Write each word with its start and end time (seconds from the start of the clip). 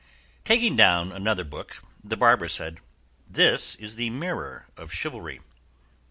Taking 0.43 0.75
down 0.75 1.11
another 1.11 1.43
book, 1.43 1.77
the 2.03 2.17
barber 2.17 2.47
said, 2.47 2.79
"This 3.29 3.75
is 3.75 3.97
'The 3.97 4.09
Mirror 4.09 4.65
of 4.75 4.91
Chivalry. 4.91 5.41